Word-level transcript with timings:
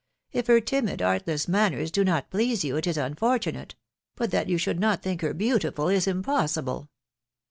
If 0.31 0.47
her 0.47 0.59
timid, 0.59 0.99
artless 0.99 1.47
manners 1.47 1.91
do 1.91 2.03
not 2.03 2.31
please 2.31 2.63
you, 2.63 2.75
it 2.75 2.87
is 2.87 2.97
unfortunate; 2.97 3.75
but 4.15 4.31
that 4.31 4.49
you 4.49 4.57
should 4.57 4.79
not 4.79 5.03
think 5.03 5.21
her 5.21 5.31
beautiful, 5.35 5.89
is 5.89 6.07
impossible." 6.07 6.89